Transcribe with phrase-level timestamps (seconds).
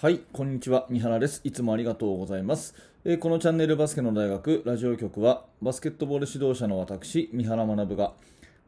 [0.00, 0.86] はい、こんにちは。
[0.90, 1.40] 三原です。
[1.42, 2.72] いつもありがとうございます。
[3.04, 8.12] えーこのチャンネルバスケの大学ラジオ局は、バスケットボール指導者の私、三原学が、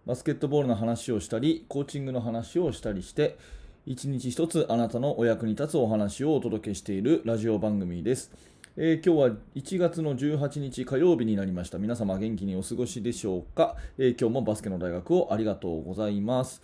[0.06, 3.38] バスケットボールの話をしたり、コーチングの話をしたりして、
[3.86, 8.32] 一日一つあなたのお役に立つお話をお届けしているラジオ番組です。
[8.76, 11.78] えー今日は1月の18日火曜日になりました。
[11.78, 16.60] 皆様元気にお過ごしでしょうか、えー今日もバスケの大学をありがとうございます。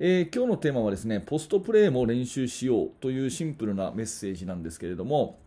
[0.00, 5.38] えー今日のテーマはですね、ポストプレーも練習しようというシンプルなメッセージなんですけれども、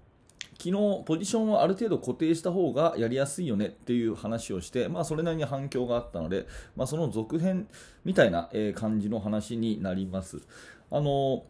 [0.57, 6.47] 昨日ポジションをある程度固定した方がやりやすいよねっていう話をして、まあ、それなりに反響があったので、
[6.77, 7.67] まあ、その続編
[8.05, 10.39] みたいな感じの話になります。
[10.91, 11.43] あの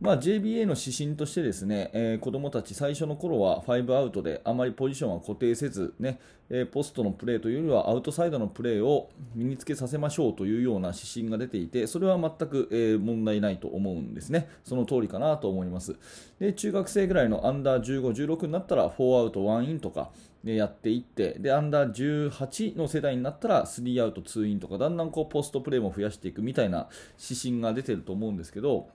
[0.00, 6.18] まあ、JBA の指針としてですね、えー子供たち最初の頃は5アウトであまりポジションは固定せず、ね
[6.48, 14.48] えーポストのプレーというよりはアウトサイドのプレーを身につけさせましょうというような指針が出ていてそれは全く、えー問題ないと思うんですね。
[14.64, 15.96] その通りかなと思います。
[16.38, 20.08] で中学生ぐらいのアンダー15、16になったら4アウト1インとか
[20.42, 26.88] でやっていってでアンダー18の世代になったら3アウト2インとかだんだんこうポストプレーも増やしていくみたいな
[27.22, 28.88] 指針が出てると思うんですけど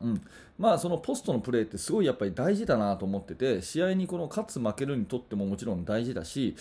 [0.00, 0.22] うん、
[0.58, 6.54] まあそのポストのプレーってすごいやっぱり大事だなと思ってて試合にこの勝つ負けるにとってももちろん大事だし、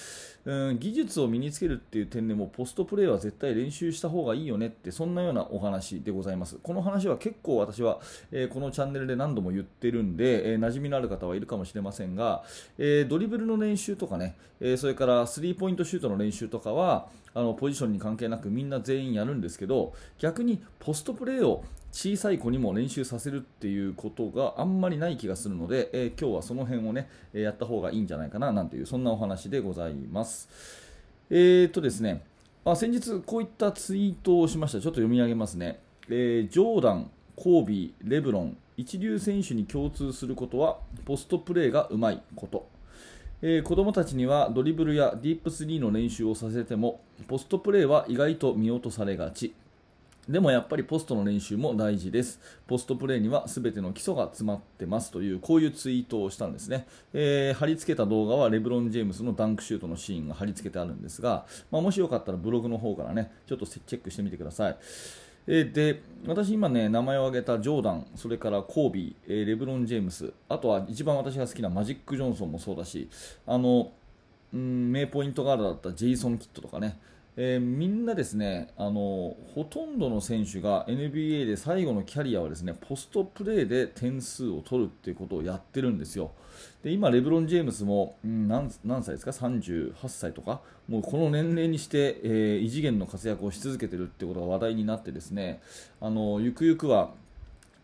[0.45, 6.57] うん、技術を身につけるっていう点でもポストプレーは絶対練習した方がいいよねってそんなようなお話でございます。
[6.63, 7.99] この話は結構私は、
[8.31, 12.43] えーこのチャンネルで何度も言ってるんで、えー馴染みのある方はいるかもしれませんが、
[12.79, 21.63] えードリブルの練習とかね、えーそれからスリーポイントシュートの練習とかはあのポジションに関係なくみんな全員やるんですけど逆にポストプレーを
[21.97, 30.47] 小さい子にも練習させるっていうことがあんまりない気がするので、えー今日はその辺をね、えやった方がいいんじゃないかななんていうそんなお話でございます。
[31.31, 32.21] えー、とですね、
[32.65, 34.79] あ、先日こういったツイートをしました。
[34.79, 35.79] ちょっと読み上げますね。
[36.07, 42.67] えージョーダン、コービー、レブロン、一流選手に共通することはポストプレーがうまいこと。
[43.41, 49.55] えー子供たちにはドリブルやディープスリーの練習をさせてもポストプレーは意外と見落とされがち
[50.27, 52.39] でもやっぱりポストの練習も大事です。
[52.67, 56.85] ポストプレーには全ての基礎が詰まってますというこういうツイートをしたんですね。
[57.13, 64.77] えー貼り付けた動画はレブロン・ジェームスのダンクシュートのシーンが貼り付けてあるんですが、まあ、もしよかったらブログの方からねちょっとチェックしてみてください。
[65.47, 73.09] えーで私、今ね名前を挙げたジョーダン、それからコービー、えーレブロン・ジェームス、あとは一番私が好きなマジック・ジョンソンもそうだし、
[73.45, 73.93] あの
[74.53, 76.99] うん名ポイントガードだったジェイソン・キットとかね、
[77.39, 86.31] えーみんなですねあのほとんどの選手が NBA で最後のキャリアはですねポストプレーで点数を取るっていうことをやってるんですよ。
[86.83, 88.69] で今、レブロン・ジェームスも、うん何
[89.03, 90.61] 歳ですか？38歳とか？
[90.87, 95.61] もうこの年齢にして、えー異次元の活躍をし続けてるってことが話題になってですね
[96.01, 97.11] あのゆくゆくは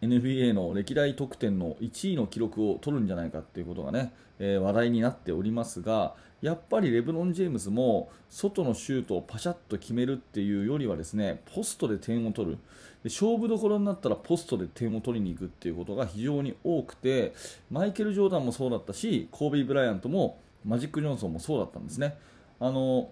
[0.04, 12.58] NBA の歴代得点の1位の記録を取るんじゃないかっていうことがね、えー話題になっておりますがやっぱりレブロン・ジェームズも外のシュートをパシャッと決めるっていうよりはですねポストで点を取る
[13.04, 17.34] で勝負どころになったらポストで点を取りに行くっていうことが非常に多くて
[17.72, 22.18] マイケル・ジョーダンもそうだったしコービー・ブライアントもマジック・ジョンソンもそうだったんですね。
[22.60, 23.10] あの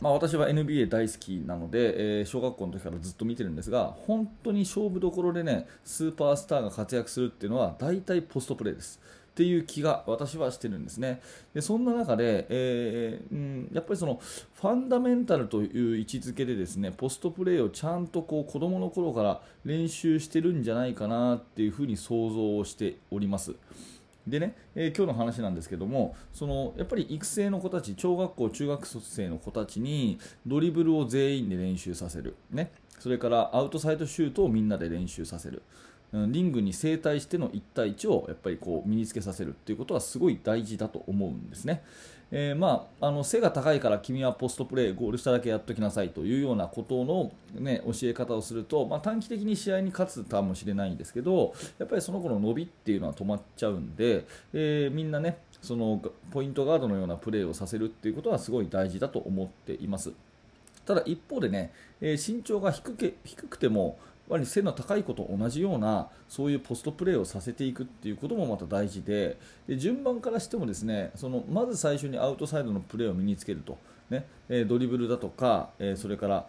[0.00, 11.20] まあ、私は NBA 大好きなので、えー小学校の時からずっと見てるんですが本当に勝負どころでねスーパースターが活躍するっていうのは大体ポストプレーですっていう気が私はしてるんですね
[11.52, 14.18] でそんな中で、えーうん、やっぱりその
[14.54, 23.54] ファンダメンタルという位置づけでですねポストプレーをちゃんとこう子供の頃から練習してるんじゃないかなっていうふうに想像をしております。
[24.26, 35.62] でね、えー今日の話なんですけどもそのやっぱり育成の子たち小学校、中学卒生の子たちにドリブルを全員で練習させる、ね、それからアウトサイドシュートをみんなで練習させる、
[36.12, 41.82] リングに正対しての1対1をやっぱりこう身につけさせるっていうことはすごい大事だと思うんですね。
[42.32, 56.00] えーまあ、あの背が高いから君はポストプレーゴール下だけやっときなさいというようなことの、ね、教え方をすると、まあ、短期的に試合に勝つかもしれないんですけどやっぱりその子の伸びっていうのは止まっちゃうんで、えーみんなねその
[56.30, 60.12] ポイントガードのようなプレーをさせるっていうことはすごい大事だと思っています。
[60.84, 73.78] ただ一方でね、えー身長が低け低くても割に背の高い子と同じようなそういうポストプレーをさせていくっていうこともまた大事でで順番からしてもですねそのまず最初にアウトサイドのプレーを身につけると、
[74.10, 76.46] ねえドリブルだとか、えそれから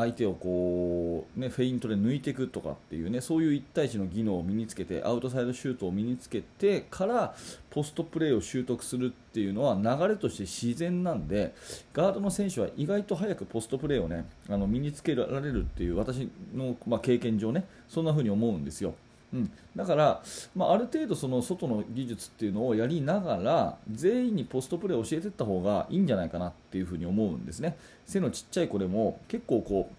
[0.00, 7.34] 相手をこう、ね、フェイントで抜いていくとかっていうねそういう1対1の技能を身につけてアウトサイドシュートを身につけてから
[7.70, 11.54] ポストプレーを習得するっていうのは流れとして自然なんで
[11.92, 18.94] ガードの選手は意外と早くポストプレーをねあの身につけられるっていう私の、まあ、経験上ねそんな風に思うんですよ。
[19.32, 20.22] うん、だから、
[20.56, 27.76] まあ、ある程度その外の技術っていうのをやりながら全員にポストプレーを教えていった方がいいんじゃないかなっていうふに思うんですね。
[28.06, 29.94] 背のちっちゃい子でも結構こう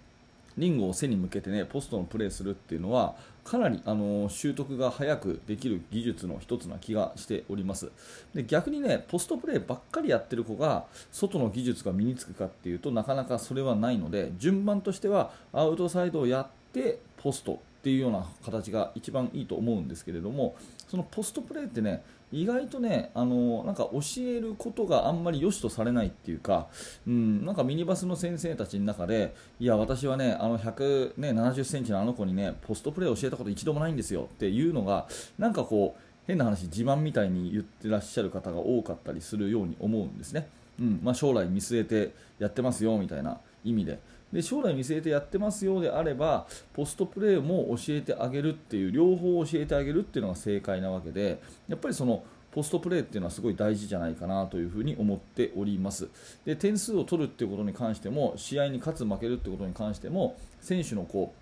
[0.57, 7.89] リングを背に向けてねポストのプレーするっていうのはかなりあの習得が早くできる技術の一つな気がしております。
[8.35, 20.55] で逆にねポストプレーばっかりやってる子が外の技術が身につくかっていうとなかなかそれはないので順番としてはアウトサイドをやってポストっていうような形が一番いいと思うんですけれども
[20.87, 26.67] そのポストプレーってね意外とねあのなんか教えることがあんまり良しとされないっていうか、
[27.07, 35.07] うん、なんかミニバスの先生たちの中でいや私はねあの170、ね、センチのあの子にねポストプレーを教えたこと一度もないんですよっていうのが
[35.39, 40.47] なんかこう変な話自慢みたいに言ってらっしゃる方が多かったりするように思うんですね、
[40.79, 43.99] うんまあ、将来見据えてやってますよみたいな意味で。
[44.31, 56.09] で将来見据えてやってますようであればポストプレーも教えてあげるっていう両方教えてあげるっていうのが正解なわけでやっぱりそのポストプレーっていうのはすごい大事じゃないかなというふに思っております。
[56.45, 61.33] で点数を取るっていうことに関しても試合に勝つ負けるってことに関しても選手のこ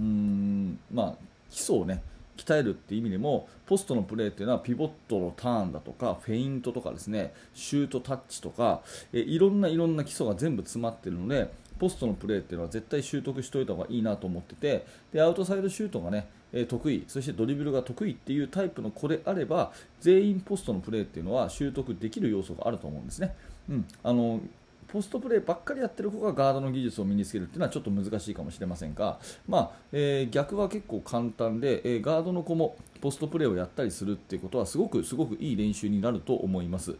[0.00, 1.14] ううーん、まあ、
[1.50, 2.02] 基礎をね
[2.38, 8.80] 鍛えるっていう意味でもポストのプレーっていうのはピボットのターンだとかフェイントとかですねシュートタッチとか
[9.12, 23.34] えいろんないろんな基礎が全部詰まっているのでポストのプレーっていうのは絶対習得しておいた方がいいなと思っててでアウトサイドシュートがねえ得意そしてドリブルが得意っていうタイプの子であれば全員ポストのプレーっていうのは習得できる要素があると思うんですね。
[23.68, 24.40] うん、あの
[24.88, 36.96] ポストプレーばっかりやってる子がガードの技術を身につけるっていうのはちょっと難しいかもしれませんが、まあえー、逆は結構簡単で、えー、ガードの子もポストプレーをやったりするっていうことはすごくすごくいい練習になると思います。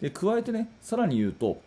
[0.00, 1.60] で加えてねさらに言うと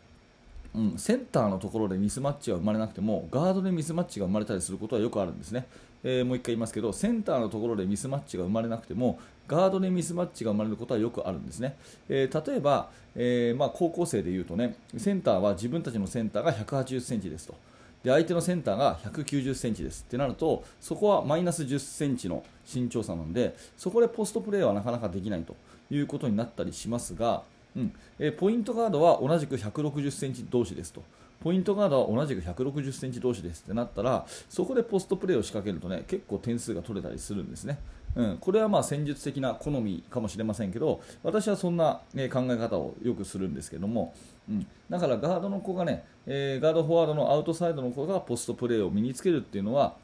[0.75, 5.67] うん、センターのところでミスマッチが生まれなくてもガードでミスマッチが生まれたりすることはよくあるんですね、
[6.03, 11.77] えー、もう1回言いますけどセンターのところでミスマッチが生まれなくてもガードでミスマッチが生まれることはよくあるんですね、
[12.09, 17.55] えー、例えば、えー、まあ、高校生でいうとねセンターは自分たちのセンターが180センチですと。
[18.03, 25.55] で相手のセンターが190センチですってなるとそこはマイナス10センチの身長差なのでそこでポストプレーはなかなかできないと
[25.89, 27.41] いうことになったりしますが
[27.75, 31.03] うんえポイントガードは同じく160センチ同士ですと。
[31.41, 37.77] ポイントガードは同じく160センチ同士ですってなったらそこでポストプレーを仕掛けるとね結構点数が取れたりするんですね。
[38.15, 44.13] うん、これはまあ戦術的な好みかもしれませんけど私はそんな、ね、考え方をよくするんですけども、
[44.49, 49.95] うん、だからガードの子がね、えー、ガードフォワードのアウトサイドの子がポストプレーを身につけるっていうのは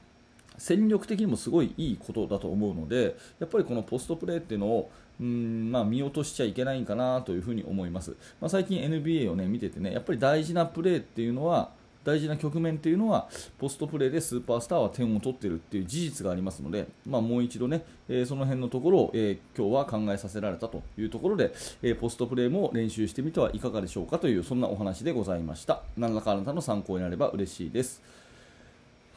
[0.57, 11.69] 戦力的にもすごいいいことだと思うのでやっぱりこのポストプレーっていうのをうんまあ、見落としちゃいけないんかなというふに思います、まあ、最近 NBA を、ね、見ててねやっぱり大事なプレーっていうのは
[12.03, 21.53] 大事な局面っていうのはポストプレーでスーパースターは点を取っているっていう事実がありますので、まあ、もう一度ね、えー、その辺のところを、えー、今日は考えさせられたというところで、
[21.83, 25.83] えー、ポストプレーも練習してみてはいかがでしょうかというそんなお話でございました。
[25.95, 28.01] 何らかあなたの参考になれば嬉しいです。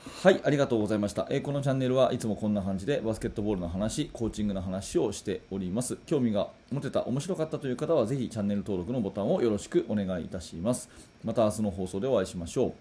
[0.07, 5.97] はい、ありがとうございました、えー、このチャンネルはいつもこんな感じでバスケットボールの話、コーチングの話をしております。
[6.07, 10.91] 興味が持てた、面白かったという方はぜひチャンネル登録のボタンをよろしくお願いいたします。
[11.25, 12.73] また明日の放送でお会いしましょう。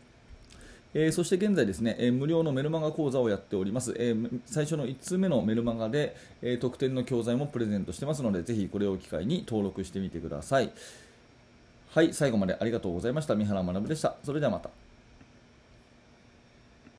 [0.93, 3.95] えー、そして現在ですね、えー、無料のメルマガ講座をやっております。
[3.97, 10.71] えー、最初の1通目のメルマガで、え特典の教材もプレゼントしてますので、ぜひこれを機会に登録してみてください。
[11.91, 13.35] はい、最後までありがとうございました。
[13.35, 14.15] 三原学でした。
[14.23, 14.82] それではまた。